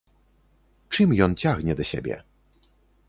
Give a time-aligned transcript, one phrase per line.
[0.95, 2.15] Чым ён цягне да сябе?